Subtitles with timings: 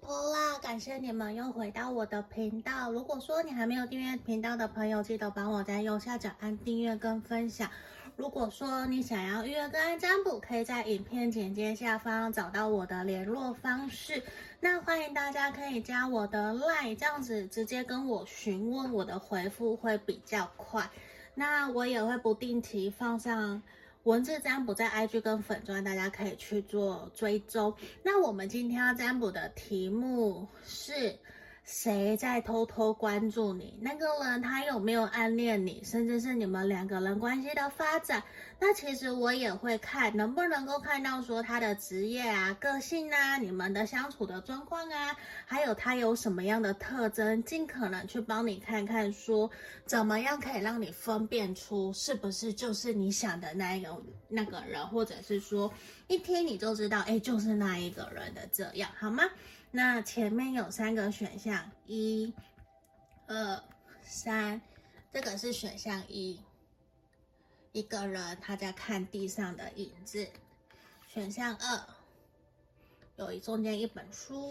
[0.00, 2.90] 破啦感谢你们又回到我的频道。
[2.90, 7.70] 如果说你还没有订阅频道的朋友，记得帮我在右下角按订阅跟分享。
[8.16, 14.22] 如果说你想要预约个案占卜，可以在影片简介下方找到我的联络方式。
[14.60, 20.88] 那欢迎大家可以加我的 LINE，这样子直接跟我询问，我的回复会比较快。
[21.34, 23.62] 那我也会不定期放上。
[24.06, 27.74] 文字占卜在 IG 跟粉钻，大家可以去做追踪。
[28.04, 31.18] 那我们今天要占卜的题目是。
[31.66, 33.76] 谁在偷偷关注你？
[33.82, 35.82] 那个人他有没有暗恋你？
[35.82, 38.22] 甚至是你们两个人关系的发展？
[38.60, 49.50] 那其实我也会看，能不能够看到说他的职业啊、个性啊、你们的相处的状况啊，还有他有什么样的特征，尽可能去帮你看看，说
[49.84, 55.72] 怎么样可以让你分辨出是不是就是你想的那一个那个人，或者是说
[56.06, 59.24] 一听你就知道，哎，就是那一个人的这样，好吗？
[59.70, 62.32] 那前面有三个选项，一、
[63.26, 63.62] 二、
[64.02, 64.60] 三，
[65.12, 66.40] 这个是选项一，
[67.72, 70.26] 一个人他在看地上的影子。
[71.08, 71.86] 选项二，
[73.16, 74.50] 有一中间一本书。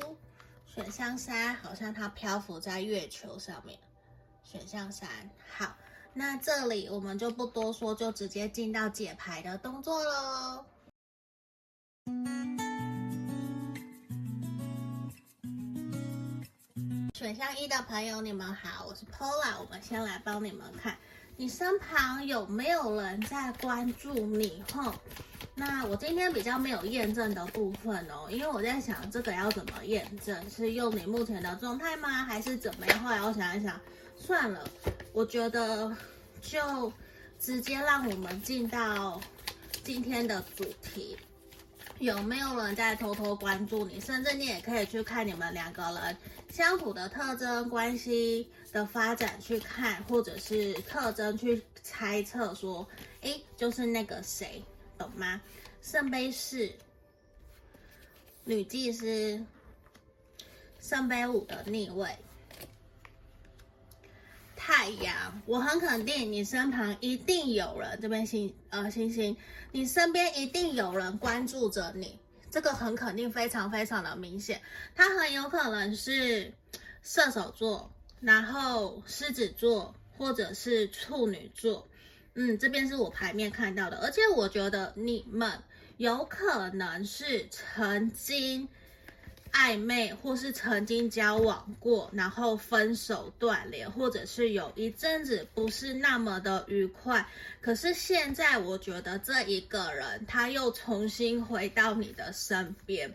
[0.68, 3.80] 选项三，好像他漂浮在月球上面。
[4.44, 5.08] 选项三，
[5.58, 5.76] 好，
[6.14, 10.66] 那这里我们就不多说，就直接进到解牌的动作喽。
[17.18, 19.58] 选项一的朋友，你们好，我是 Paula。
[19.58, 20.98] 我们先来帮你们看，
[21.38, 24.62] 你身旁有没有人在关注你？
[24.74, 24.94] 吼，
[25.56, 32.10] 那我今天比较没有验证的部分哦，因为我在想这个要怎么验证，是用你目前的状态吗？
[32.26, 33.00] 还是怎么样？
[33.02, 33.80] 后来我想一想，
[34.18, 34.70] 算了，
[35.14, 35.96] 我觉得
[36.42, 36.92] 就
[37.40, 39.22] 直接让我们进到
[39.86, 41.16] 今天的主题。
[42.00, 44.00] 有没有人在偷偷关注你？
[44.02, 46.18] 甚至你也可以去看你们两个人
[46.50, 52.86] 相处的特征、关系的发展去看，或者是特征去猜测说，
[53.22, 54.62] 诶，就是那个谁，
[54.98, 55.42] 懂吗？
[55.82, 56.70] 圣杯四、
[58.44, 59.42] 女祭司、
[60.82, 62.10] 圣杯五的逆位。
[64.68, 69.38] 太阳，我很肯定你身旁一定有人，这边星呃星星，
[69.72, 72.18] 你身边一定有人关注着你，
[72.50, 74.60] 这个很肯定，非常非常的明显，
[74.96, 76.52] 他很有可能是
[77.04, 81.88] 射手座，然后狮子座或者是处女座，
[82.34, 85.60] 嗯，这边是我牌面看到的，而且我觉得你们
[85.98, 88.68] 有可能是曾经。
[89.58, 97.26] 暧昧，或是曾经交往过，然后分手断联，或者是有一阵子不是那么的愉快。
[97.62, 103.14] 可是现在，我觉得这一个人他又重新回到你的身边，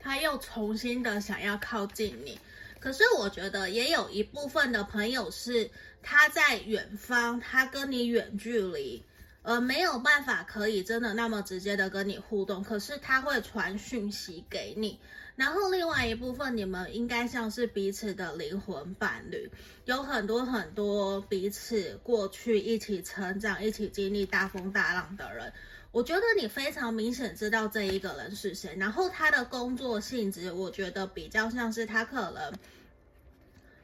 [0.00, 2.36] 他又重新的想要靠近你。
[2.80, 5.70] 可是我觉得也有一部分的朋友是
[6.02, 9.04] 他在远方，他跟你远距离，
[9.42, 12.64] 而没有办法可以真的那么直接的跟你互动。
[12.64, 14.98] 可是他会传讯息给你。
[15.36, 19.50] 然后另外一部分，你们应该像是彼此的灵魂伴侣，
[19.84, 25.52] 有很多很多彼此过去一起成长、一起经历大风大浪的人。
[25.90, 28.76] 我觉得你非常明显知道这一个人是谁。
[28.78, 32.52] 然后他的工作性质，我觉得比较像是他可能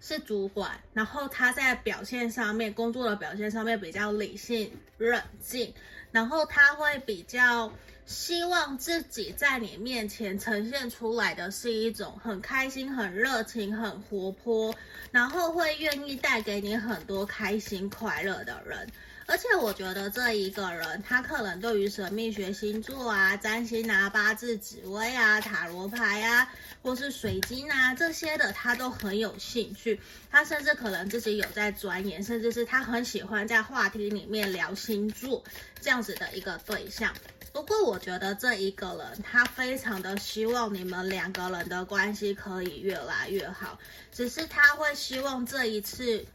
[0.01, 5.73] 是主管，然后他在表现上面、工作的表现上面比较理性、冷静，
[6.13, 7.73] 然后他会比较。
[8.07, 14.75] 希望自己在你面前呈现出来的是一种很开心、很热情、很活泼，
[15.13, 18.91] 然后会愿意带给你很多开心快乐的人。
[19.31, 26.53] 而且我觉得这一个人，他可能对于神秘学、星座啊、占星啊、八字、紫微啊、塔罗牌啊，
[26.83, 30.01] 或是水晶啊这些的，他都很有兴趣。
[30.33, 35.45] 他甚至可能自己有在钻研，甚至是他很喜欢在话题里面聊星座
[35.81, 37.15] 这样子的一个对象。
[37.53, 43.79] 不过我觉得这一个人，他非常的希望你们两个人的关系可以越来越好，
[44.13, 46.27] 只是他会希望这一次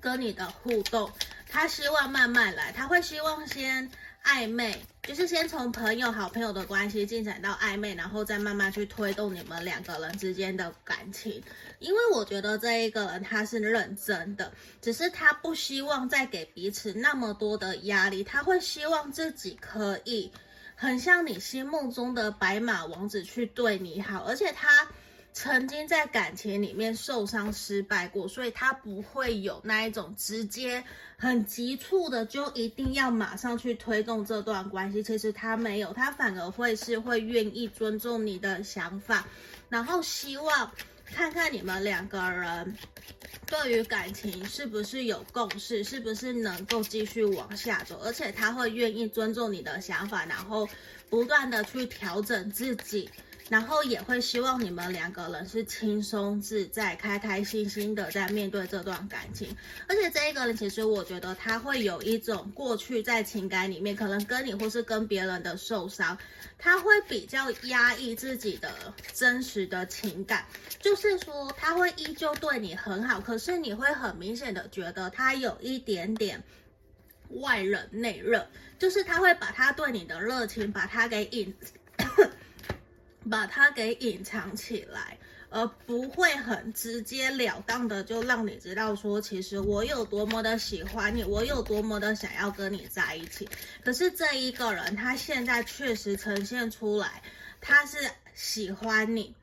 [0.00, 1.10] 跟你的互动，
[1.48, 3.90] 他希望慢慢来，他会希望先
[4.24, 11.42] 暧昧，就是先从朋友、好朋友的关系进展到暧昧，然后再慢慢去推动你们两个人之间的感情。
[11.78, 14.52] 因为我觉得这一个人他是认真的，
[14.82, 20.30] 只是他不希望再给彼此那么多的压力，他会希望自己可以
[20.76, 24.86] 很像你心目中的白马王子去对你好，而且他
[25.32, 30.84] 曾经在感情里面受伤失败过，所以他不会有那一种直接
[31.16, 35.02] 很急促的就一定要马上去推动这段关系。
[35.02, 39.26] 其实他没有，他反而会是会愿意尊重你的想法，
[39.68, 40.72] 然后希望
[41.04, 42.76] 看看你们两个人
[43.46, 50.68] 对于感情是不是有共识，是不是能够继续往下走，而且他会愿意尊重你的想法，然后
[51.08, 53.08] 不断的去调整自己。
[53.50, 59.54] 然后也会希望你们两个人是轻松自在、开开心心的在面对这段感情。
[59.88, 66.16] 而且这一个人，其实我觉得他会有一种过去在情感里面，可能跟你或是跟别人的受伤，
[66.58, 68.72] 他会比较压抑自己的
[69.12, 70.46] 真实的情感。
[70.78, 76.40] 就是说，他会依旧对你很好，可是你会很明显的觉得他有一点点
[77.30, 78.46] 外冷内热，
[78.78, 81.52] 就是他会把他对你的热情，把他给隐。
[83.28, 85.18] 把它给隐藏起来，
[85.50, 93.48] 而不会很直截了当的就让你知道说，其实我有多么的喜欢你，我有多么的想要跟你在一起。
[93.84, 97.22] 可是这一个人，他现在确实呈现出来，
[97.60, 97.98] 他是
[98.34, 99.34] 喜欢你，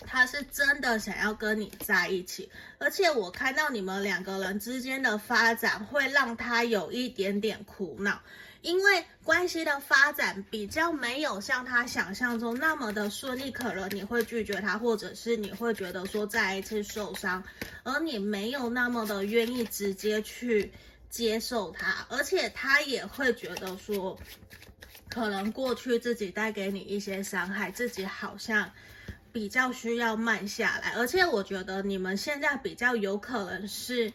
[0.00, 2.50] 他是真的想要跟你在一起。
[2.78, 8.20] 而且我看到你们两个人之间的发展，会让他有一点点苦恼。
[8.64, 17.44] 因为关系的发展比较没有像他想象中那么的顺利，可能你会拒绝他，或者是你会觉得说再一次受伤，
[17.82, 20.72] 而你没有那么的愿意直接去
[21.10, 24.18] 接受他，而且他也会觉得说，
[25.10, 28.72] 可能过去自己带给你一些伤害，自己好像
[29.30, 34.10] 比较需要慢下来，而且我觉得你们现在比较有可能是。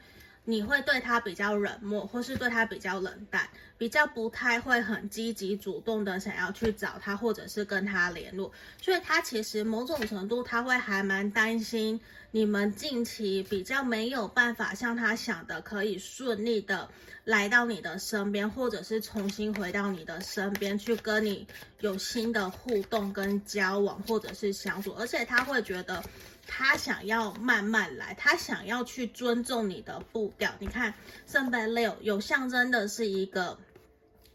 [0.46, 3.48] 你会对他比较冷漠，或是对他比较冷淡，
[3.78, 8.52] 比较不太会很积极主动的想要去找他，或者是跟他联络。
[8.82, 12.02] 所以他其实某种程度他会还蛮担心
[12.32, 16.90] 你们近期比较没有办法像他想的可以顺利的
[17.26, 21.46] 来到你的身边，或者是重新回到你的身边去跟你
[21.80, 26.04] 有新的互动跟交往，或者是相处，而且他会觉得。
[26.52, 30.52] 他想要慢慢来，他想要去尊重你的步调。
[30.58, 30.92] 你看，
[31.28, 33.56] 圣杯六有象征的是一个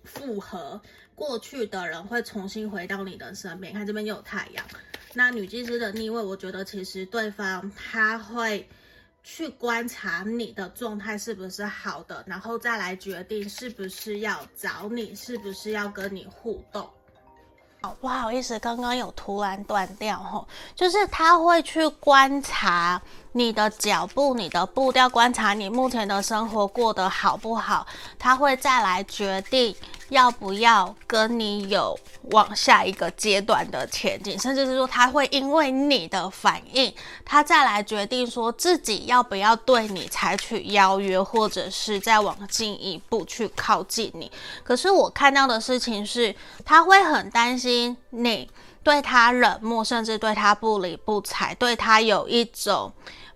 [0.04, 0.80] 复合，
[1.16, 3.74] 过去的人会重新回到你的身边。
[3.74, 4.64] 看这边又有太阳，
[5.12, 8.66] 那女祭司的逆位，我觉得其实对方他会
[9.24, 16.88] 去观察你的状态是不是好的，然后再来决定是不是要找你，是不是要跟你互动。
[18.00, 23.00] 不好意思，刚刚有突然断掉吼，就是他会去观察
[23.34, 27.86] 你的脚步、你的步调，观察你目前的生活过得好不好，
[28.18, 29.76] 他会再来决定。
[30.10, 31.98] 要不要跟你有
[32.30, 36.94] 往下一个阶段的前进，甚至是说他会因为你的反应，
[37.24, 44.30] 他再来决定说自己要不要对你采取邀约，或者是再往进一步去靠近你。
[44.62, 46.36] 可是我看到的事情是，
[46.66, 48.48] 他会很担心你
[48.84, 52.92] 对他冷漠，甚至对他不理不睬，对他有一种。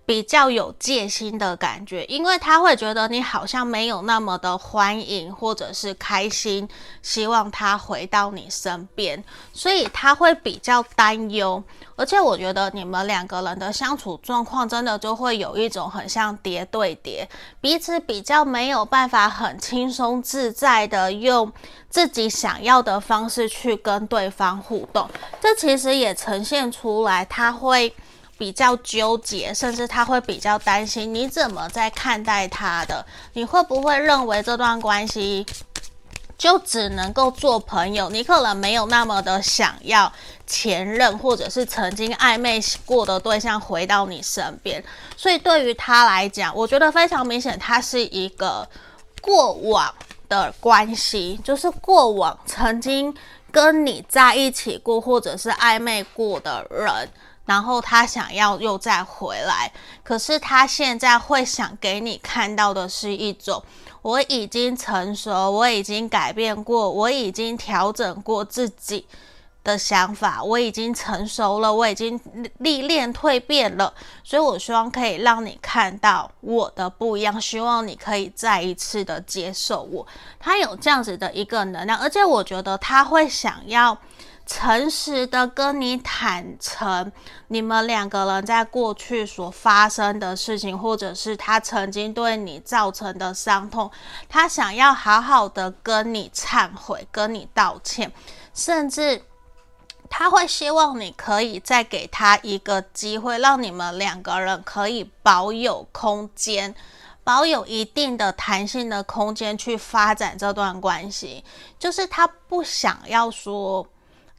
[0.09, 6.67] 比较有戒心的感觉，因为他会觉得你好像没有那么的欢迎或者是开心，
[7.03, 9.23] 希望他回到你身边，
[9.53, 11.63] 所以他会比较担忧。
[11.95, 17.29] 而且我觉得你们两个人的相处状况真的就会有一种很像叠对叠，
[17.61, 21.53] 彼此比较没有办法很轻松自在的用
[21.87, 25.07] 自己想要的方式去跟对方互动。
[25.39, 27.93] 这其实也呈现出来，他会。
[28.39, 35.45] 比较纠结，甚至他会比较担心你怎么在看待他的，你会不会认为这段关系
[36.37, 38.09] 就只能够做朋友？
[38.09, 40.11] 你可能没有那么的想要
[40.47, 44.81] 前任或者是曾经暧昧过的对象回到你身边，
[45.17, 48.65] 所以对于他来讲，我觉得非常明显，他是一个
[49.21, 49.93] 过往
[50.29, 53.13] 的关系，就是过往曾经
[53.51, 57.09] 跟你在一起过或者是暧昧过的人。
[57.45, 59.71] 然后他想要又再回来，
[60.03, 63.63] 可是他现在会想给你看到的是一种，
[64.03, 69.07] 我已经成熟，我已经改变过，我已经调整过自己
[69.63, 72.19] 的想法，我已经成熟了，我已经
[72.59, 80.07] 历练蜕变了，所以我希望可以让你看到我的不一样，希望你可以再一次的接受我。
[80.39, 83.97] 他有这样子的一个能量，而且我觉得他会想要。
[84.51, 87.11] 诚实的跟你坦诚，
[87.49, 93.91] 你们两个人在过去所发生的事情，或者是他曾经对你造成的伤痛，
[94.27, 98.11] 他想要好好的跟你忏悔，跟你道歉，
[98.51, 99.21] 甚至
[100.09, 106.73] 他会希望你可以再给他一个机会，让你们两个人可以保有空间，
[107.23, 111.43] 保有一定的弹性的空间去发展这段关系。
[111.77, 113.87] 就是他不想要说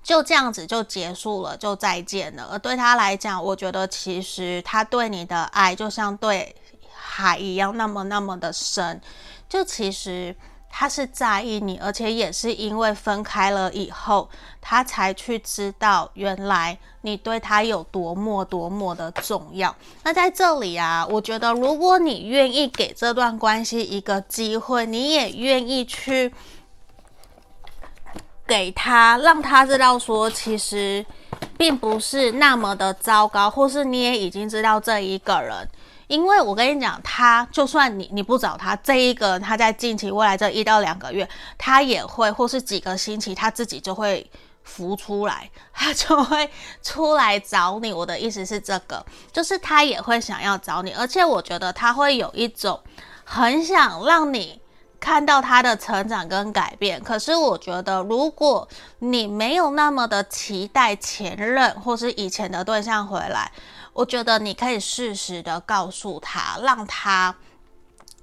[0.03, 2.49] 就这样子就结束了，就再见了。
[2.51, 6.55] 而对他来讲，我觉得其实他对你的爱就像对
[6.93, 9.01] 海一样，那么那么的深。
[9.49, 10.35] 就其实。
[10.73, 19.75] 他是在意你，而且也是因为分开了以后，他才去知道原来你对他有多么多么的重要。
[20.05, 26.33] 那在这里啊，我觉得如果你愿意给这段关系一个机会，你也愿意去
[28.47, 31.05] 给他，让他知道说，其实
[31.59, 35.69] 并不是那么的糟糕，或是你也已经知道这一个人。
[36.11, 41.27] 因为我跟你讲，他就算你你不找他，这一个他在近期未来这一到两个月，
[41.57, 44.29] 他也会或是几个星期，他自己就会
[44.65, 46.51] 浮出来，他就会
[46.83, 47.93] 出来找你。
[47.93, 52.81] 我的意思是这个， 就是他也会想要找你，而且我觉得他会有一种
[53.23, 54.61] 很想让你
[54.99, 57.01] 看到他的成长跟改变。
[57.01, 63.53] 可是我觉得，如果你没有那么的期待前任或是以前的对象回来。
[63.93, 67.35] 我觉得你可以适时的告诉他，让他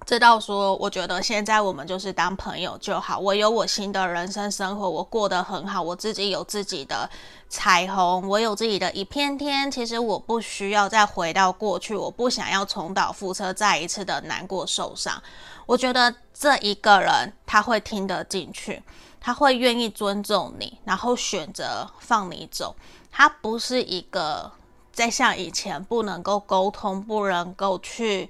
[0.06, 3.20] 知道说，我觉得现在我们就是当朋友就好。
[3.20, 7.10] 我有我新的人生生活，我过得很好，我自己有自己的
[7.50, 9.70] 彩虹，我有自己的一片天。
[9.70, 15.22] 其实我不需要再回到过去，我不想要重蹈覆辙，再一次的难过受伤。
[15.66, 18.82] 我觉得这一个人他会听得进去，
[19.20, 22.74] 他会愿意尊重你，然后选择放你走。
[23.12, 24.50] 他不是一个。
[24.98, 28.28] 再像以前不能够沟通、不能够去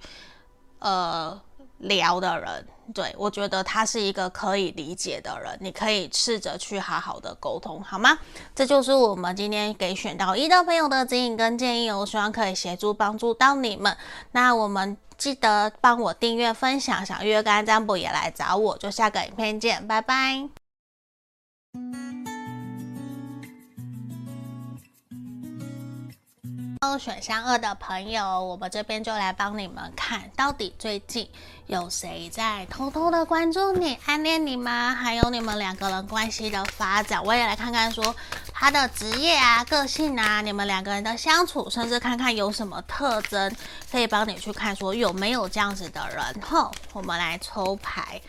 [0.80, 1.42] 呃
[1.78, 8.20] 聊的人，对，我觉得他是一个可以理解的人，你可以试着去好好的沟通，好吗？
[8.54, 13.96] 这就是我们今天给选到一的朋友的指引跟建议，我希望可以协助帮助到你们。
[14.34, 20.50] 那我们记得帮我订阅、分享，想约干占卜也来找我，就下个影片见，拜拜。
[27.00, 31.28] 选项二的朋友，我们这边就来帮你们看，到底最近
[31.66, 34.94] 有谁在偷偷的关注你、暗恋你吗？
[34.94, 38.16] 还有你们两个人关系的发展，我也来看看说
[38.54, 43.56] 他的职业啊、个性啊，你们两个人的相处，甚至看看有什么特征
[43.92, 46.42] 可以帮你去看，说有没有这样子的人。
[46.42, 48.22] 吼，我们来抽牌，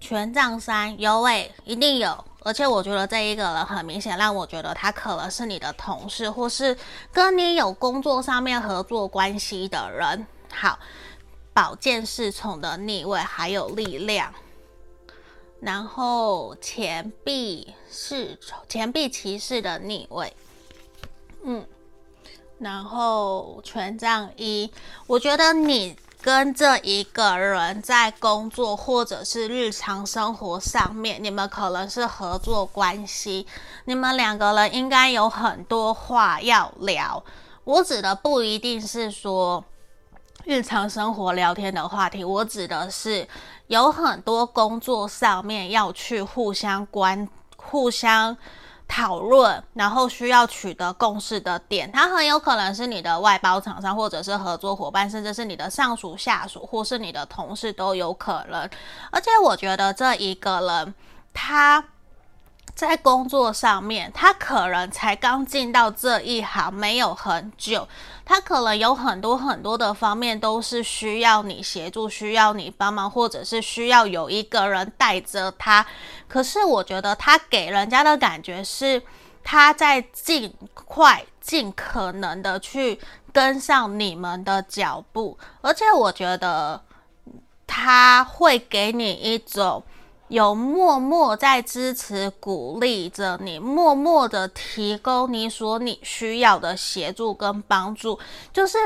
[0.00, 2.24] 权杖三，有诶，一定有。
[2.44, 6.74] 而且我觉得这一个人很明显，让我觉得他可能是你的同事，或是
[7.12, 10.26] 跟你有工作上面合作关系的人。
[10.50, 10.78] 好，
[11.52, 14.32] 宝剑侍从的逆位，还有力量，
[15.60, 20.32] 然后钱币侍从，钱币骑士的逆位，
[21.42, 21.66] 嗯，
[22.58, 24.72] 然后权杖一，
[25.06, 25.98] 我觉得你。
[26.20, 33.46] 跟这一个人在工作或者是日常生活上面，你们可能是合作关系，
[33.84, 37.22] 你们两个人应该有很多话要聊。
[37.64, 39.64] 我指的不一定是说
[40.44, 43.26] 日常生活聊天的话题，我指的是
[43.68, 48.36] 有很多工作上面要去互相关、互相。
[48.88, 58.68] 讨论，然后需要取得共识的点，他很有可能是你的外包厂商，或者是合作伙伴，甚至是你的上属、下属，或是你的同事都有可能。
[59.12, 60.94] 而且我觉得这一个人，
[61.32, 61.84] 他。
[62.74, 67.88] 在工作上面，他可能才刚进到这一行没有很久，
[68.28, 75.86] 他可能有很多很多的方面都是需要你协助，需要你帮忙，或者是需要有一个人带着他。
[76.28, 79.02] 可是我觉得他给人家的感觉是
[79.42, 83.00] 他在尽快、尽可能的去
[83.32, 86.82] 跟上你们的脚步，而且我觉得
[87.66, 89.82] 他会给你一种。
[90.28, 98.18] 有默默在支持、鼓励着你，默默的提供你所你需要的协助跟帮助。
[98.52, 98.76] 就是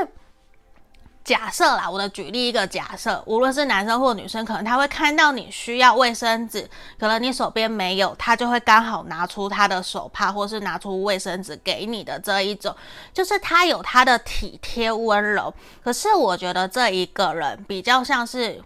[1.23, 12.73] 假设啦，我的举例一个假设，无论是男生或女生，可能他会看到你需要卫生纸，可能你手边没有，他就会刚好拿出他的手帕，或是拿出卫生纸给你的这一种，
[13.13, 15.53] 就是他有他的体贴温柔。
[15.83, 18.63] 可是我觉得这一个人比较像是，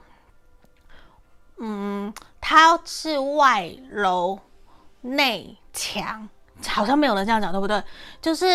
[1.58, 2.14] 嗯。
[2.40, 4.40] 他是外柔
[5.02, 6.28] 内强，
[6.68, 7.82] 好像没有人这样讲，对不对？
[8.22, 8.46] 就是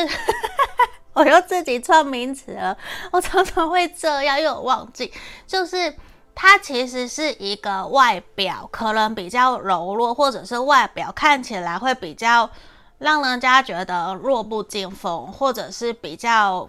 [1.14, 2.76] 我又自己创名词了，
[3.10, 5.12] 我常常会这样，又忘记。
[5.46, 5.94] 就是
[6.34, 12.48] 他其实是一个外表可能比较柔弱，或者是外表看起来会比较
[12.98, 16.66] 让人家觉得弱不禁风，或者是比较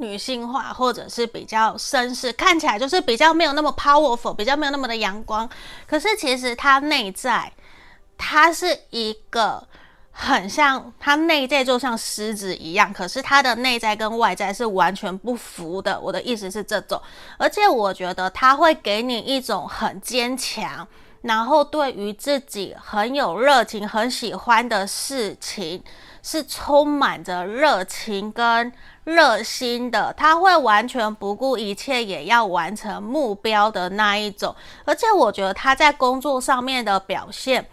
[0.00, 5.48] 女性化，或者是比较绅士，看起来就是比较没有那么 powerful，比较没有那么的阳光。
[5.86, 7.52] 可是其实他内在，
[8.18, 9.66] 他是一个。
[10.12, 15.98] 很像，他内在就像狮子一样，可是他的内在跟外在是完全不符的。
[15.98, 17.00] 我的意思是这种，
[17.38, 20.86] 而且我觉得他会给你一种很坚强，
[21.22, 25.82] 然后对于自己很有热情、很喜欢的事情
[26.22, 28.72] 是充满着热情跟
[29.04, 30.12] 热心的。
[30.14, 34.54] 他会完全不顾一切，也要完成目标的那一种。
[34.84, 37.68] 而且我觉得他在工作上面的表现。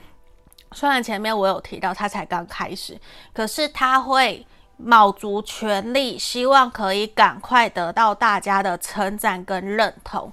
[0.73, 2.99] 虽然前面我有提到他才刚开始，
[3.33, 10.31] 可是他会卯足全力，希望可以赶快得到大家的称赞跟认同。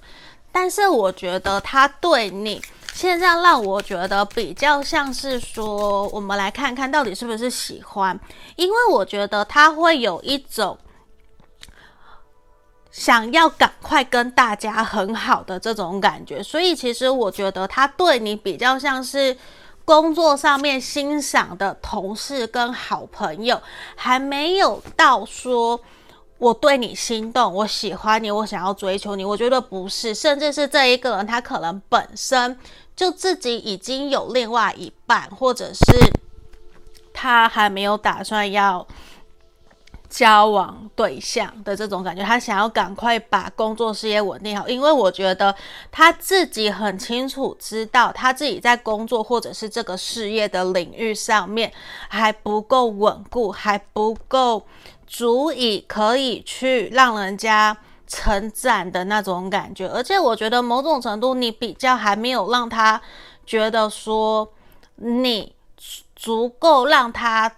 [0.50, 2.61] 但是我觉得他对你
[2.94, 8.18] 现在让我觉得比较像是说，我们来看看到底是不是喜欢，
[8.54, 10.78] 因为我觉得他会有一种
[12.92, 19.36] 想要赶快跟大家很好的这种感觉，所以其实我觉得他对你比较像是。
[19.86, 23.60] 工作上面欣赏的同事跟好朋友，
[23.94, 25.78] 还没有到说
[26.38, 29.22] 我对你心动，我喜欢你，我想要追求你。
[29.22, 32.58] 我觉得不是，甚至是这一个人，他可能本身
[32.96, 35.82] 就自己已经有另外一半，或者是
[37.12, 38.86] 他还没有打算要。
[40.06, 45.52] 交往对象的这种感觉，他想要赶快把工作事业稳定好，因为我觉得
[45.90, 51.72] 他自己很清楚知道，他自己在工作或者是这个事业的领域上面
[52.06, 54.64] 还不够稳固，还不够
[55.04, 59.87] 足以可以去让人家成长的那种感觉。
[59.88, 63.00] 而且我觉得某种程度，你比较还没有让他
[63.44, 64.52] 觉得说
[64.96, 65.54] 你
[66.14, 67.50] 足够让他。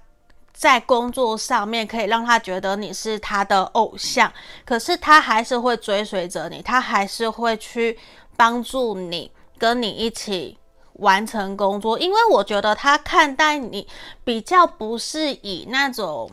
[0.59, 4.33] 在工作上面可以让他觉得你是他的偶像，
[4.65, 7.99] 可是他还是会追随着你，他还是会去
[8.39, 10.57] 帮助你，跟你一起
[10.95, 11.99] 完成工作。
[11.99, 13.87] 因为我觉得他看待你
[14.25, 16.31] 比较不是以那种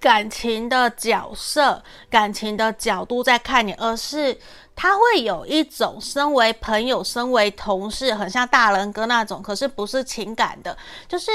[0.00, 4.38] 感情的角色、感情的角度在看你，而是
[4.74, 11.30] 他会有一种身为朋友、身为同事，很像大人哥那种，可是不是情感的，就是。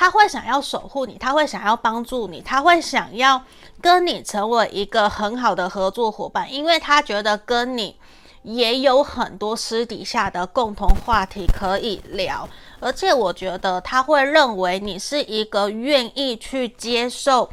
[0.00, 3.42] 他会想要守护你，他会想要帮助你，他会想要
[3.82, 7.96] 跟你成为一个很好的合作伙伴，因为他觉得跟你
[8.44, 17.50] 也有很多私底下的共同话题可以聊，而且我觉得他会认为你是一个愿意去接受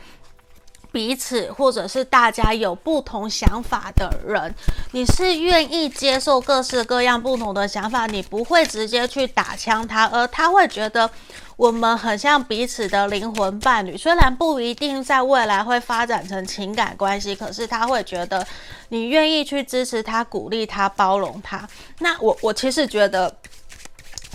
[0.96, 4.56] 彼此，或者是大家有不同想法的人，
[4.94, 11.12] 你是愿意接受各式各样不同的想法，你不会直接去打枪他，而他会觉得。
[11.58, 18.46] 我们很像彼此的灵魂伴侣，虽然不一定在未来会发展成情感关系，可是他会觉得
[18.90, 21.66] 你愿意去支持他、鼓励他、包容他。
[22.00, 23.34] 那我我其实觉得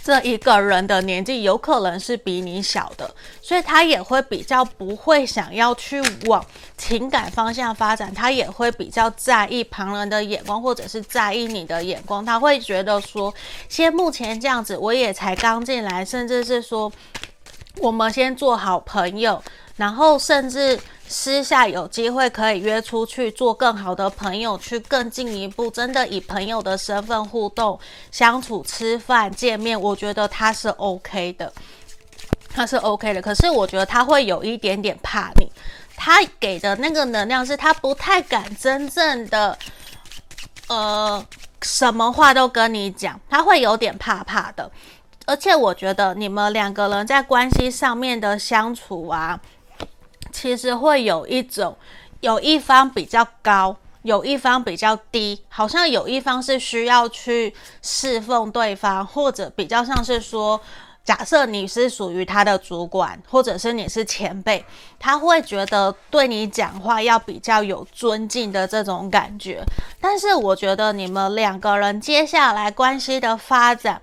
[0.02, 6.44] 这一个人的年纪有可能是比你小的，所以他也会比较不会想要去往
[6.76, 12.24] 情感方向发展，他也会比较在意旁人的眼光，或者是在意你的眼光。
[12.24, 13.32] 他会觉得说，
[13.68, 16.90] 先目前这样子，我也才刚进来，甚至是说。
[17.76, 19.40] 我们先做好朋友，
[19.76, 20.78] 然后甚至
[21.10, 27.76] 私下有机会可以约出去做更好的朋友，去更进一步，真的以朋友的身份互动、
[28.12, 31.52] 相处、吃饭、见面，我觉得他是 OK 的，
[32.54, 33.20] 他是 OK 的。
[33.20, 35.50] 可是我觉得他会有一点点怕你，
[35.96, 39.58] 他给的那个能量是他不太敢真正的，
[40.68, 41.26] 呃，
[41.62, 44.70] 什么话都跟你讲，他会有点怕怕的。
[45.26, 49.38] 而且我觉得你们两个人在关系上面的相处啊，
[50.32, 51.76] 其实会有一种，
[52.20, 60.60] 有一方比较高，有一方比较低，好像有一方是需要去侍奉对方，或者比较像是说，
[61.04, 64.64] 假设你是属于他的主管，或者是你是前辈，
[64.98, 69.62] 他会觉得对你讲话要比较有尊敬的这种感觉。
[70.00, 74.00] 但是我觉得你们两个人接下来关系的发展。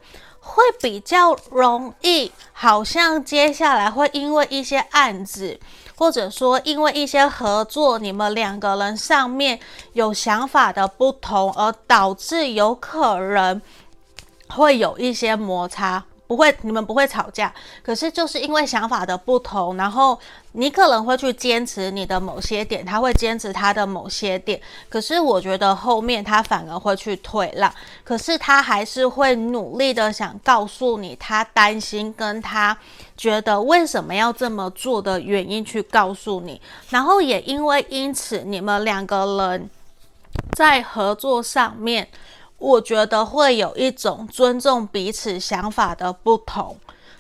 [0.48, 5.60] 会比较容易，好像接下来会因为一些案子，
[5.98, 9.60] 或者说因为一些合作，你们两个人上面
[9.94, 13.62] 有想法的不同，而导致有可能
[14.48, 16.06] 会有一些摩擦。
[16.28, 20.20] 不会，你们不会吵架，可是就是因为想法的不同，然后
[20.52, 24.60] 你可能会去坚持你的某些点，他会坚持他的某些点，
[24.90, 32.78] 可是我觉得后面他反而会去退让，可是他还是会努力的想告诉你他担心跟他
[33.16, 39.70] 觉得为什么要这么做的原因去告诉你，然后也因为因此你们两个人
[40.52, 42.06] 在合作上面。
[42.58, 46.76] 我觉得会有一种尊重彼此想法的不同，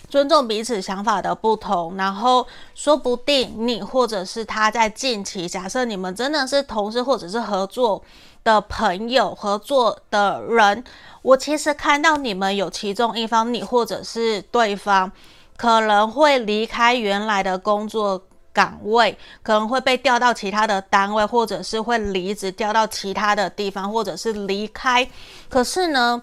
[0.09, 8.01] 尊重彼此想法的不同，然后说不定你或者是他在近期，假设你们真的是同事或者是合作
[8.43, 10.83] 的朋友、合作的人，
[11.21, 15.11] 我其实看到你们有其中一方，你或者是对方
[15.55, 18.23] 可能会离开原来的工作。
[18.57, 25.07] 岗位可能会被调到其他的单位，或者是会离职调到其他的地方，或者是离开。
[25.47, 26.19] 可是呢，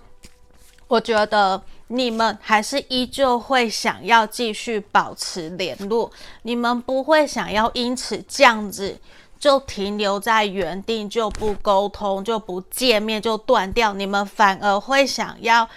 [0.88, 6.10] 我觉得你们还是依旧会想要继续保持联络，
[6.42, 8.98] 你们不会想要因此这样子
[9.38, 13.94] 就停留在原地，就不沟通，就不见面，就断掉。
[13.94, 15.68] 你们反而会想要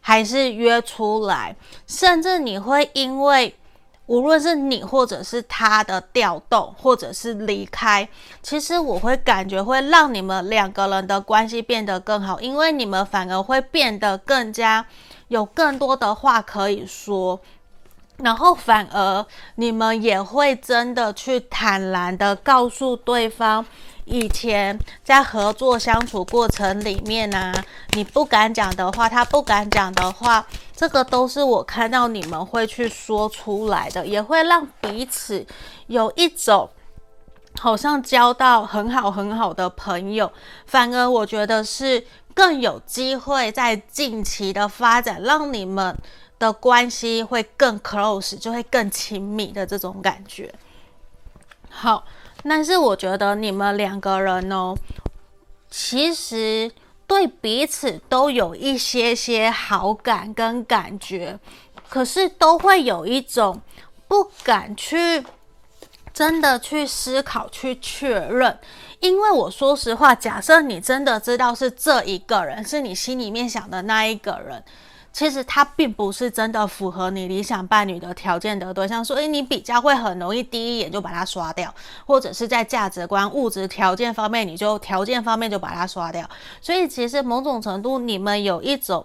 [0.00, 1.54] 还是约出来，
[1.86, 3.54] 甚至你会因为。
[4.10, 8.08] 无论是你或者是他的调动，或者是离开，
[8.42, 14.84] 其实我会感觉会让你们两个人的关系变得更好，因为你们反而会变得更加
[15.28, 17.40] 有更多的话可以说，
[18.22, 19.24] 然后反而
[19.56, 23.64] 你们也会真的去坦然的告诉对方。
[24.06, 27.54] 以前在合作相处过程里面呢、
[27.94, 35.46] 你不敢讲的话，他不敢讲的话，这个都是我看到你们会去说出来的，也会让彼此
[35.86, 36.68] 有一种
[37.60, 40.32] 好像交到很好很好的朋友。
[40.66, 42.04] 反而我觉得是
[42.34, 45.96] 更有机会在近期的发展，让你们
[46.40, 50.52] 的关系会更 close，就会更亲密的这种感觉。
[51.68, 52.04] 好。
[52.42, 54.74] 但是我觉得你们两个人哦，
[55.70, 56.72] 其实
[57.06, 61.38] 对彼此都有一些些好感跟感觉，
[61.90, 63.60] 可是都会有一种
[64.08, 65.22] 不敢去
[66.14, 68.58] 真的去思考、去确认。
[69.00, 74.64] 因为我说实话，假设你真的知道是这一个人，是你心里面想的那一个人。
[75.12, 81.74] 其实他并不是真的符合你理想伴侣的条件的对象，所以你比较会很容易第一眼就把他刷掉，
[82.06, 86.28] 或者是在价值观、物质条件方面，你就条件方面就把他刷掉。
[86.60, 89.04] 所以其实某种程度，你们有一种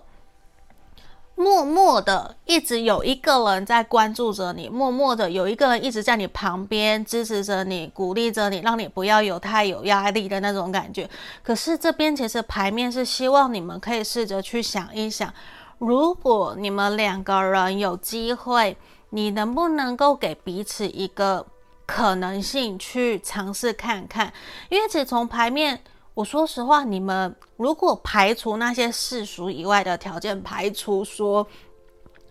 [1.33, 11.09] 默默的一直有一个人在关注着你，默默的有一个人一直在你旁边支持着你、鼓励着你，让你不要有太有压力的那种感觉。
[11.41, 15.33] 可是这边其实牌面是希望你们可以试着去想一想。
[15.77, 18.77] 如果你们两个人有机会，
[19.09, 21.45] 你能不能够给彼此一个
[21.85, 24.31] 可能性去尝试看看？
[24.69, 25.81] 因为只从牌面，
[26.13, 31.45] 我说实话，你们如果排除那些世俗以外的条件，排除说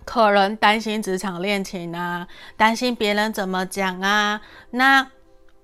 [0.05, 2.27] 可能担心职场恋情啊，
[2.57, 5.11] 担心别人怎么讲啊，那。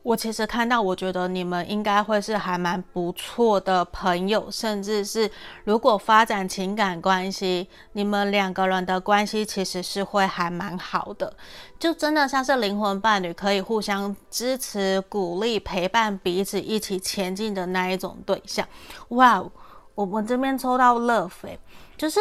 [0.03, 5.31] 我其实看到，我觉得你们应该会是还蛮不错的朋友，甚至是
[5.65, 11.33] 如果发展情感关系，你们两个人的关系其实是会还蛮好的，
[11.79, 18.67] 就真的像是灵魂伴侣，可以互相支持、鼓励、陪伴彼此一起前进的那一种对象。
[19.09, 19.45] 哇，
[19.95, 21.59] 我们这边抽到 Love，
[21.97, 22.19] 就是。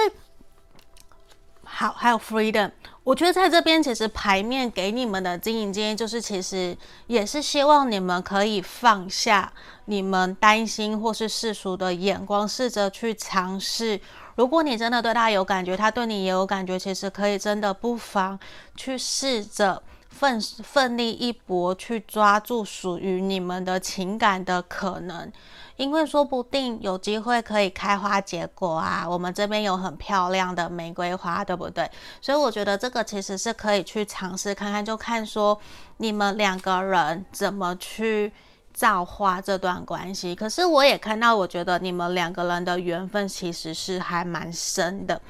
[1.72, 2.72] 好，还有 freedom，
[3.04, 6.76] 我觉得在这边其实牌面给你们的经营建议就是，其实
[7.08, 9.54] 也是希望你们可以放下
[9.86, 14.02] 你们担心或是世俗的眼光，试着去尝试。
[14.36, 18.38] 如果你真的对他有感觉，他对你也有感觉，其实可以真的不妨
[18.76, 25.32] 去试着奋奋力一搏，去抓住属于你们的情感的可能。
[25.80, 31.90] 因为说不定有机会可以开花结果啊，我们这边有很漂亮的玫瑰花，对不对？
[32.20, 35.58] 所以我觉得这个其实是可以去尝试看看，就看说
[35.96, 38.30] 你们两个人怎么去
[38.74, 40.36] 造化这段关系。
[40.36, 45.22] 可是我也看到，我觉得你们两个人的缘分其实是还蛮深的，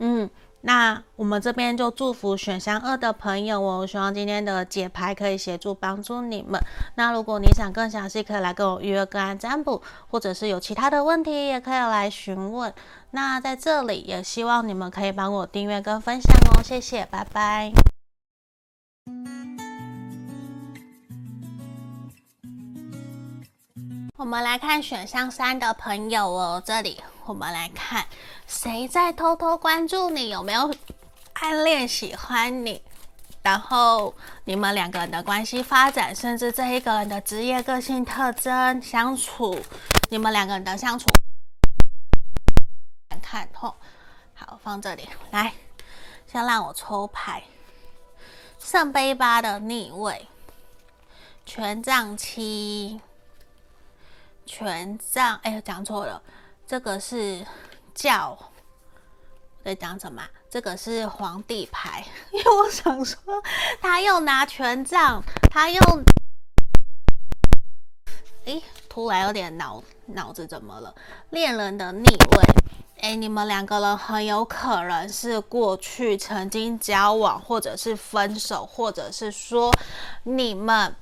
[0.00, 0.28] 嗯。
[0.62, 6.60] 那我们这边就祝福选项二的朋友哦，希望今天的解牌可以协助帮助你们。
[6.94, 12.72] 那如果你想更详细，可以来跟我预约个案占卜，或者是有其他的问题，也可以来询问。
[13.10, 17.72] 那在这里也希望你们可以帮我订阅跟分享哦，谢谢，拜拜。
[24.22, 28.06] 我们来看选项三的朋友哦，这里我们来看
[28.46, 30.72] 谁在偷偷关注你，有没有
[31.32, 32.80] 暗恋喜欢你，
[33.42, 39.60] 然后你们两个人的关系发展，甚至这一个人的职业、个性特征、相处，
[40.10, 41.06] 你们两个人的相处，
[43.20, 43.74] 看吼，
[44.34, 45.52] 好，放这里来，
[46.30, 47.42] 先让我抽牌，
[48.60, 50.28] 圣杯八的逆位，
[51.44, 53.00] 权杖七，
[54.46, 56.20] 权杖，哎，讲错了，
[56.66, 57.44] 这个是
[57.94, 58.38] 教。
[59.64, 60.20] 在讲什么？
[60.50, 63.16] 这个是皇帝牌， 因为我想说，
[63.80, 65.80] 他又拿权杖，他又，
[68.46, 70.92] 诶，突然有点脑脑子怎么了？
[71.30, 72.44] 恋人的逆位，
[73.02, 79.70] 诶，你们两个人很有可能是过去曾经交往，或者是分手，或者是说
[80.24, 80.96] 你们。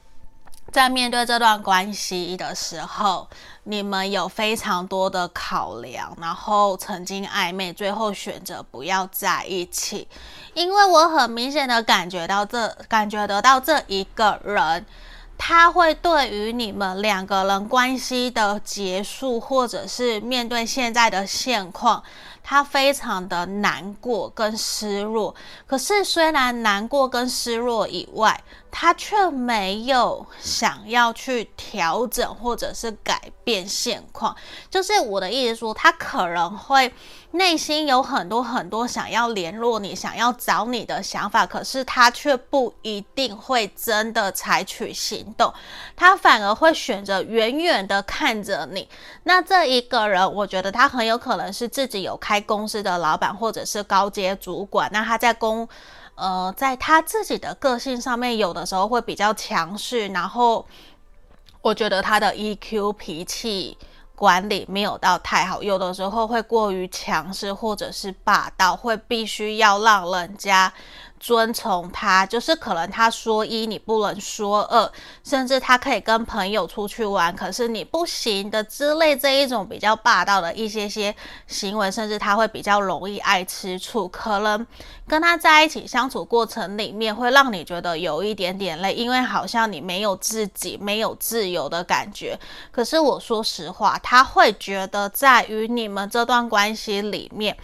[0.73, 3.29] 在面对这段关系的时候，
[3.65, 10.07] 你们有非常多的考量，然后曾经暧昧，最后选择不要在一起。
[10.55, 14.87] 因为我很明显的感觉到这，感觉得到这一个人，
[15.37, 22.03] 他会对于你们两个人关系的结束，或者是面对现在的现况。
[22.43, 25.33] 他非常的难过跟失落，
[25.67, 34.37] 可是虽然难过跟失落以外，他却没有想要去调整或者是改变现况。
[34.69, 36.93] 就是我的意思说，他可能会
[37.31, 45.55] 内心有很多很多想要联络你、想要找你的想法，可是他却不一定会真的采取行动，
[45.95, 48.89] 他反而会选择远远的看着你。
[49.23, 52.41] 那这一个人，我觉得他很有可能是自己有开。
[52.51, 55.69] 公司的老板或者是高阶主管，那他在公，
[56.15, 60.67] 呃，在他自己的个性上面，有的时候会比较强势，然后
[61.63, 63.79] 我觉得他的 EQ 脾气
[64.15, 70.73] 管理没有到太好，有的时候会过于强势或者是霸道，会必须要让人家。
[71.21, 74.91] 遵从他，就是可能他说一，你不能说二，
[75.23, 81.15] 甚至他可以跟朋友出去玩，可是你不行的之类这一种比较霸道的一些些
[81.47, 84.67] 行为，甚至他会比较容易爱吃醋，可能
[85.07, 92.39] 跟他在一起相处过程里面会让你觉得有一点点累，因为好像你没有自己，没有自由的感觉。
[92.73, 97.55] 可是我说实话，他会觉得在于你们这段关系里面。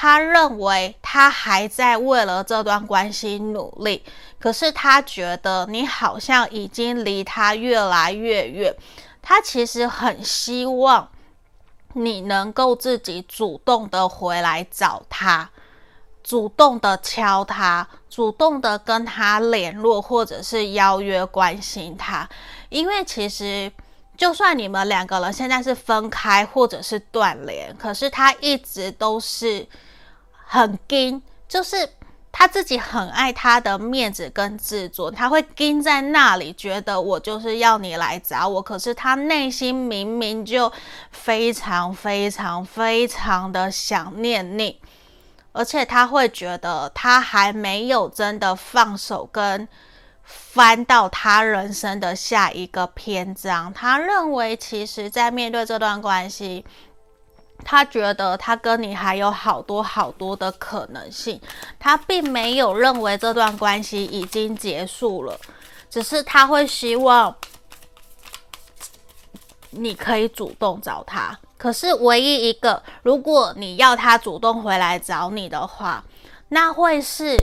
[0.00, 4.04] 他认为他还在为了这段关系努力，
[4.38, 8.72] 可是他觉得你好像已经离他越来越远。
[9.20, 11.08] 他其实很希望
[11.94, 15.50] 你能够自己主动的回来找他，
[16.22, 22.28] 主动的敲他，主动的跟他联络，或者是邀约关心他。
[22.68, 23.72] 因为其实
[24.16, 29.66] 就算你们两个人现在是分开或者是断联，可是他一直都是。
[30.50, 31.86] 很硬，就是
[32.32, 38.62] 他自己很爱他的面子跟自尊，他会硬在那里，觉得我就是要你来找我。
[38.62, 40.72] 可是他内心明明就
[41.10, 44.80] 非常非常非常的想念你，
[45.52, 49.68] 而且他会觉得他还没有真的放手跟
[50.24, 53.70] 翻到他人生的下一个篇章。
[53.70, 56.64] 他认为，其实，在面对这段关系。
[57.64, 61.38] 他觉得他跟你还有好多好多的可能性，
[61.78, 65.38] 他并没有认为这段关系已经结束了，
[65.90, 67.34] 只是他会希望
[69.70, 71.38] 你可以主动找他。
[71.58, 76.02] 可是唯一一个，如果你要他主动回来找你的话，
[76.48, 77.36] 那会是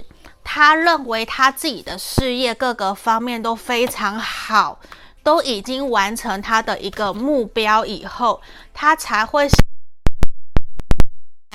[0.44, 4.80] 他认为他自己的事业各个方面都非常好，
[5.22, 8.42] 都已经完成他的一个目标以后，
[8.74, 9.48] 他才会。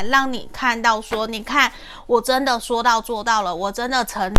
[0.09, 1.73] 让你看到说，你看，
[2.07, 4.33] 我真的说到做到了，我真的成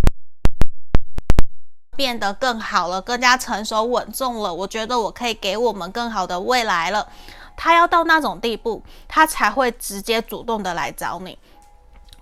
[1.96, 4.54] 变得更好了，更加成熟稳重了。
[4.54, 7.08] 我觉得我可以给我们更好的未来了。
[7.56, 11.38] 他要到那种地步，他才会直接主动的来找你。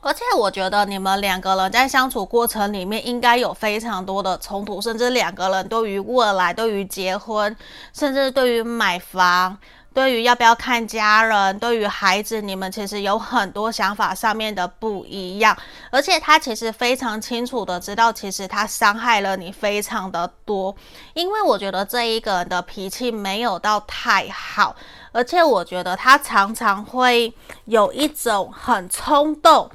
[0.02, 7.56] 而且我觉得你们两个人在相处过程里面，应该有非常多的冲突，甚至两个人对于未来、对于结婚，
[7.94, 9.58] 甚至对于买房。
[10.00, 15.54] 对于要不要看家人，对于孩子，你们其实有很多想法上面的不一样，
[15.92, 20.74] 而且他其实非常清楚的知道，其实他伤害了你非常的多。
[21.14, 24.74] 因为我觉得这一个人的脾气没有到太好，
[25.12, 27.34] 而且我觉得他常常会
[27.66, 29.70] 有一种很冲动，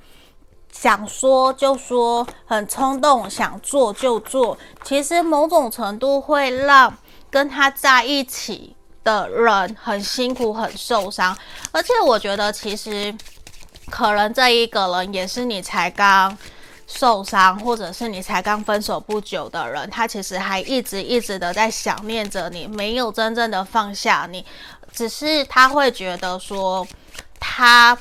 [0.73, 4.57] 想说就说，很冲动，想做就做。
[4.83, 6.97] 其实某种程度会让
[7.31, 11.37] 跟他在一起的人很辛苦，很受伤，
[11.71, 13.15] 而且我觉得其实
[13.91, 16.37] 可能这一个人也是你才刚
[16.87, 24.45] 受伤，或者是你才刚分手不久的人，他其实还一直一直的在想念着你，没有真正的放下你，
[24.93, 26.87] 只是他会觉得说，
[27.39, 27.97] 他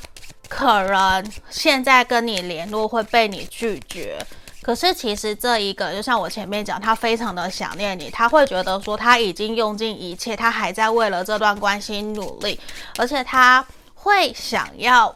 [0.48, 4.26] 可能现在跟你联络会被你拒绝。
[4.64, 12.58] 可是其实这一个，就像我前面讲，他非常的想念你，他会觉得说他已经用尽一切，他还在为了这段关系努力，
[12.98, 15.14] 而且他会想要，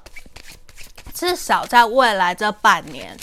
[1.13, 3.17] 至少在未来这半年，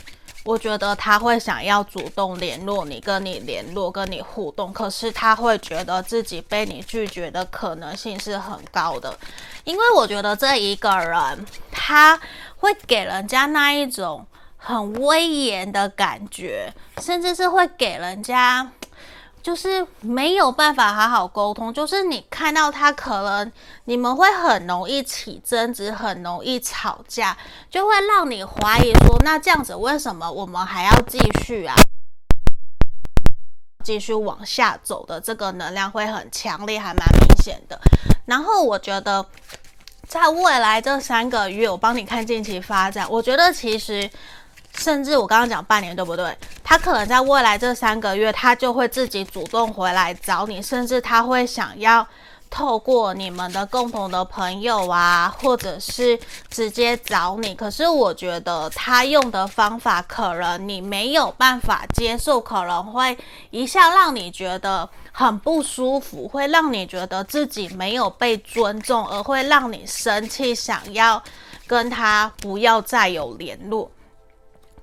[0.45, 4.73] 我觉得他会想要主动联络你，跟你联络，跟你互动。
[4.73, 9.17] 可是他会觉得自己被你拒绝的可能性是很高的，
[9.65, 12.19] 因为我觉得这一个人他
[12.57, 14.27] 会给人家那一种。
[14.67, 16.73] 很威严的感觉，
[17.03, 18.67] 甚至是会给人家，
[19.43, 21.71] 就是没有办法好好沟通。
[21.73, 23.53] 就是你看到他，可能
[23.85, 27.37] 你们会很容易起争执，很容易吵架，
[27.69, 31.75] 就会让你怀疑说，那这样子为什么我们还要继续啊？
[33.85, 37.79] 继续往下走的这个能量会很强烈，还蛮明显的。
[38.25, 39.27] 然后我觉得，
[40.09, 44.11] 在未来这三个月，我帮你看近期发展，我觉得其实。
[44.77, 46.37] 甚至我刚刚讲半年，对不对？
[46.63, 52.07] 他可能在未来这三个月，他就会自己主动回来找你，甚至他会想要
[52.51, 56.19] 透过你们的共同的朋友啊，或者是
[56.51, 57.55] 直接找你。
[57.55, 63.17] 可是我觉得他用的方法，可能你没有办法接受，可能会
[63.51, 71.23] 一下让你觉得很不舒服，会让你觉得自己没有被尊重，而会让你生气，想要
[71.67, 73.91] 跟他不要再有联络。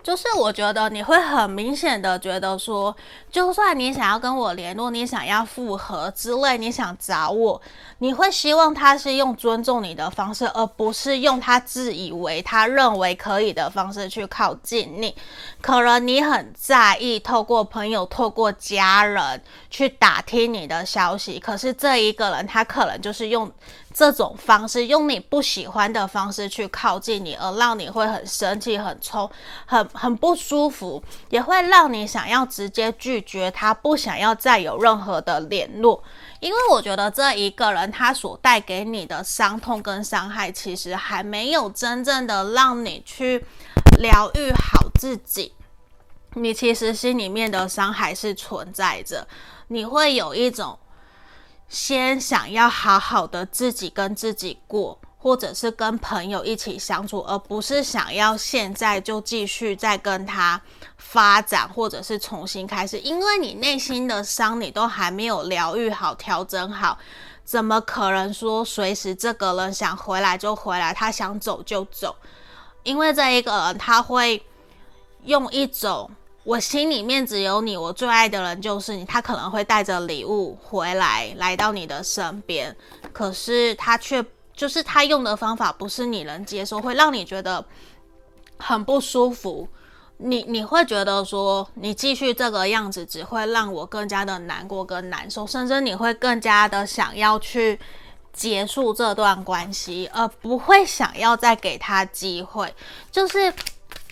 [0.04, 2.96] 就是我觉得你会很明显的觉得说，
[3.32, 7.62] 就算你想要跟我联络，你想要复合之类，你想找我，
[8.00, 15.16] 你会希望他是用尊重你的方式，而不是用他自以为他认为可以的方式去靠近你。
[15.62, 23.52] 可能你很在意透过朋友、透过家人去打听你的消息，可是这一个人他可能就是用。
[23.94, 29.30] 这种方式，用你不喜欢的方式去靠近你，而让你会很生气、很冲、
[29.66, 36.04] 很很不舒服，也会让你想要直接拒绝他，不想要再有任何的联络。
[36.40, 43.46] 因为我觉得这一个人他所带给你的伤痛跟伤害，其实还没有真正的让你去
[44.00, 45.54] 疗愈好自己。
[46.34, 49.28] 你其实心里面的伤还是存在着，
[49.68, 50.78] 你会有一种。
[51.72, 60.62] 先想要好好的自己跟自己过，或者是跟朋友一起相处，而不是想要现在就继续再跟他
[60.98, 63.00] 发展，或者是重新开始。
[63.00, 66.98] 因为你内心的伤你都还没有疗愈好、调整好，
[67.46, 72.14] 怎么可能说随时这个人想回来就回来，他想走就走？
[72.84, 74.44] 因为这一个人他会
[75.24, 76.12] 用一种。
[76.44, 79.06] 我心里面只有你，我最爱的人就是你。
[79.06, 82.76] 他可能会带着礼物回来，来到你的身边，
[83.14, 84.26] 可是他却
[84.56, 87.64] 就是他用的方法不是你能接受，会让你觉得
[88.58, 89.68] 很不舒服。
[90.18, 97.80] 你你会觉得说，你继续这个样子只会让我更加的难过跟难受，甚至你会更加的想要去
[98.34, 102.74] 结束这段关系，而不会想要再给他机会，
[103.12, 103.54] 就是。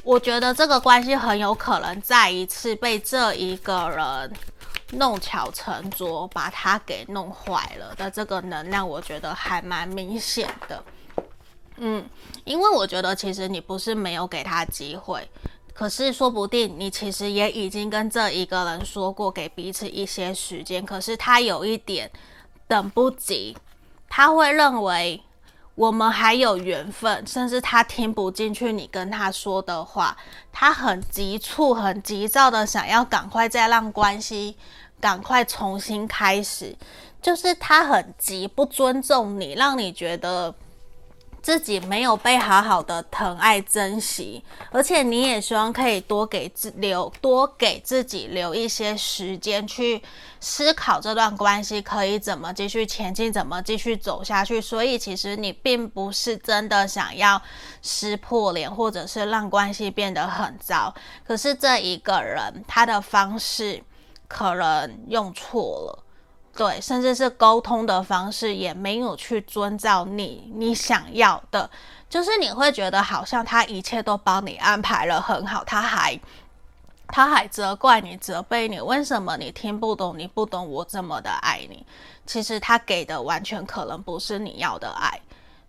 [0.04, 4.34] 我觉得这个关系很有可能再一次被这一个人
[4.94, 10.84] 弄巧成拙，把他给弄坏了的这个能量，我觉得还蛮明显的。
[11.78, 12.04] 嗯，
[12.46, 15.30] 因为我觉得其实你不是没有给他机会，
[15.74, 22.10] 可是说不定你其实也已经跟这一个人说过，给彼此一些时间，可是他有一点
[22.68, 23.58] 等不及，
[24.08, 25.22] 他会认为。
[25.80, 30.18] 我们还有缘分，甚至他听不进去你跟他说的话，
[30.52, 34.58] 他很急促、很急躁的想要赶快再让关系
[35.00, 36.76] 赶快重新开始，
[37.22, 40.54] 就是他很急，不尊重你，让你觉得。
[41.42, 50.02] 自己没有被好好的疼爱珍惜，而且你也希望可以多给自留多给自己留一些时间去
[50.40, 54.60] 思考这段关系可以怎么继续前进，怎么继续走下去。
[54.62, 57.42] 所以其实你并不是真的想要
[57.82, 60.94] 撕破脸，或者是让关系变得很糟。
[61.26, 63.82] 可是这一个人他的方式
[64.28, 66.06] 可能用错了。
[66.60, 71.70] 对，甚至是沟通的方式也没有去遵照你你想要的，
[72.10, 76.20] 就是你会觉得好像他一切都帮你安排了很好，他还
[77.08, 80.20] 他还责怪你、责备你，为什么你听不懂？
[80.20, 81.86] 你不懂我这么的爱你，
[82.26, 85.18] 其实他给的完全可能不是你要的爱，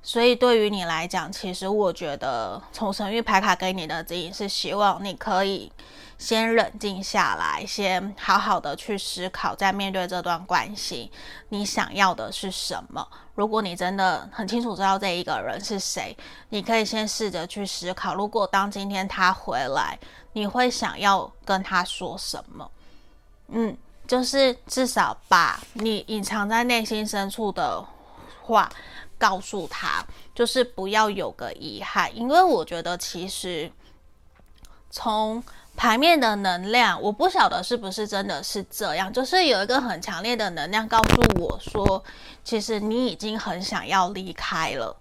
[0.03, 5.71] 所以对于你来讲，其实我觉得从神域牌卡给你的指引是希望你可以
[6.17, 11.13] 先冷静下来，先好好的去思考，在面对这段关系，
[11.51, 13.07] 你想要的是什么？
[13.35, 16.17] 如果你真的很清楚知道这一个人是谁，
[16.49, 19.99] 你可以先试着去思考，如果当今天他回来，
[20.33, 22.71] 你会想要跟他说什么？
[23.49, 23.77] 嗯，
[24.09, 27.85] 就是至少把你隐藏在内心深处的
[28.43, 28.71] 话。
[29.21, 30.03] 告诉他，
[30.35, 33.71] 就是不要有个遗憾，因为我觉得其实
[34.91, 35.45] 从
[35.77, 42.03] 牌面的能量，我不晓得是不是真的是这样，就是有一个很强烈的能量告诉我说，
[42.43, 44.97] 其实你已经很想要离开了，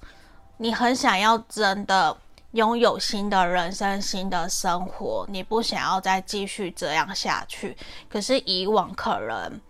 [0.58, 2.16] 你很想要真的
[2.52, 7.78] 拥有新的人生、新的生活，你不想要再继续这样下去，
[8.10, 9.62] 可是以往可能。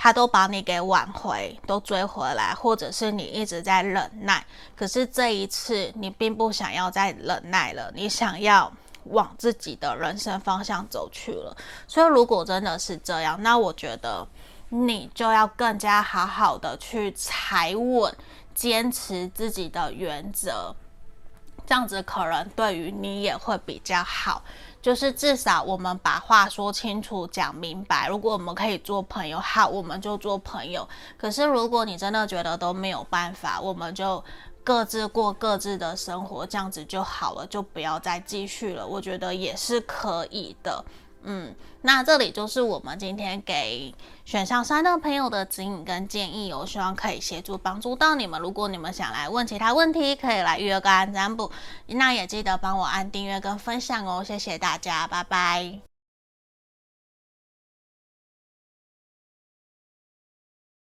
[0.00, 4.46] 他都把你给挽回，都追回来，或者是你一直在忍耐，
[4.76, 8.72] 可是这一次你并不想要再忍耐了，你想要
[9.06, 11.56] 往自己的人生方向走去了。
[11.88, 14.24] 所以如果真的是这样，那我觉得
[14.68, 18.16] 你就要更加好好的去踩稳，
[18.54, 20.72] 坚持自己的原则，
[21.66, 24.44] 这样子可能对于你也会比较好。
[24.80, 28.08] 就是至少我们把话说清楚、讲明白。
[28.08, 30.88] 如果我们可以做朋友，好，我们就做朋友。
[31.16, 34.22] 可是如果你真的觉得都没有办法，我们就
[34.62, 38.86] 各自过各自的生活，这样子就好了，就不要再继续了。
[38.86, 40.84] 我觉得也是可以的。
[41.30, 48.40] 嗯，那这里就是我们今天给选项三的朋友的指引跟建议，我希望可以协助帮助到你们。
[48.40, 51.50] 如果你们想来问其他问题，可以来预约个案占卜。
[51.86, 55.87] 那也记得帮我按订阅跟分享哦，谢谢大家，拜拜。